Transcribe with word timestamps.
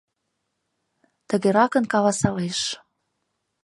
Тыгеракын 1.27 1.85
каласалеш: 1.93 2.59